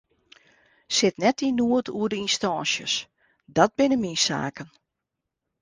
[0.95, 2.95] Sit net yn noed oer de ynstânsjes,
[3.55, 4.69] dat binne myn saken.